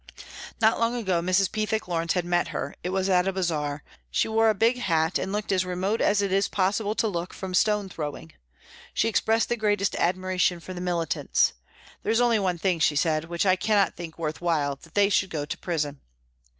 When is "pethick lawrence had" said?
1.51-2.25